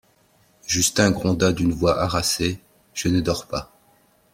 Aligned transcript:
Justin 0.65 1.11
gronda 1.11 1.53
d'une 1.53 1.73
voix 1.73 1.99
harassée: 1.99 2.59
Je 2.95 3.07
ne 3.09 3.21
dors 3.21 3.45
pas. 3.47 3.71